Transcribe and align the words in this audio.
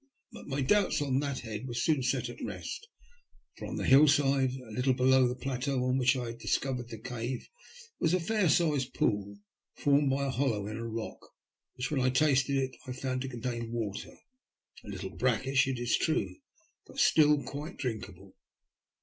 But 0.31 0.47
my 0.47 0.61
doubts 0.61 0.99
on 0.99 1.19
that 1.19 1.41
head 1.41 1.67
were 1.67 1.75
soon 1.75 2.01
set 2.01 2.27
at 2.27 2.43
rest, 2.43 2.87
for 3.55 3.67
on 3.67 3.75
the 3.75 3.85
hillside, 3.85 4.51
a 4.55 4.71
little 4.71 4.95
below 4.95 5.27
the 5.27 5.35
plateau 5.35 5.83
on 5.83 5.99
which 5.99 6.15
I 6.17 6.25
had 6.29 6.39
discovered 6.39 6.89
the 6.89 6.97
cave, 6.97 7.47
was 7.99 8.15
a 8.15 8.19
fair 8.19 8.49
sized 8.49 8.95
pool, 8.95 9.37
formed 9.75 10.09
by 10.09 10.25
a 10.25 10.31
hollow 10.31 10.65
in 10.65 10.77
a 10.77 10.87
rock, 10.87 11.19
which, 11.75 11.91
when 11.91 12.01
I 12.01 12.09
tasted 12.09 12.55
it, 12.57 12.75
I 12.87 12.93
found 12.93 13.21
to 13.21 13.29
contain 13.29 13.71
water, 13.71 14.17
a 14.83 14.87
little 14.87 15.11
brackish 15.11 15.67
it 15.67 15.77
is 15.77 15.95
true, 15.95 16.35
but 16.87 16.97
still 16.97 17.43
quite 17.43 17.77
drinkable. 17.77 18.33